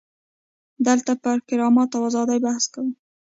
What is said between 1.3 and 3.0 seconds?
کرامت او ازادۍ بحث کوو.